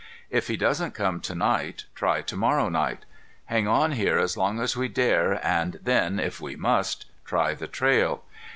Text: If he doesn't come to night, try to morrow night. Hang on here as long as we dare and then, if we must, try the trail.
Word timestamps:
If 0.31 0.47
he 0.47 0.57
doesn't 0.57 0.95
come 0.95 1.19
to 1.21 1.35
night, 1.35 1.85
try 1.93 2.23
to 2.23 2.35
morrow 2.35 2.69
night. 2.69 3.05
Hang 3.45 3.67
on 3.67 3.91
here 3.91 4.17
as 4.17 4.35
long 4.35 4.59
as 4.59 4.75
we 4.75 4.87
dare 4.87 5.33
and 5.45 5.79
then, 5.79 6.19
if 6.19 6.41
we 6.41 6.55
must, 6.55 7.05
try 7.23 7.53
the 7.53 7.67
trail. 7.67 8.23